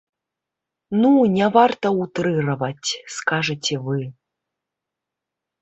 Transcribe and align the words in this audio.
Ну, 1.01 1.11
не 1.35 1.49
варта 1.57 1.87
утрыраваць, 2.01 2.89
скажаце 3.19 3.75
вы. 3.89 3.99